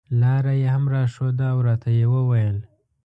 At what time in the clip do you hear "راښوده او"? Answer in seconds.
0.93-1.57